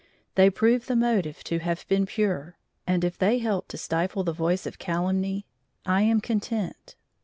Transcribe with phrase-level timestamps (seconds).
[0.33, 2.57] They prove the motive to have been pure,
[2.87, 5.45] and if they shall help to stifle the voice of calumny,
[5.85, 6.95] I am content.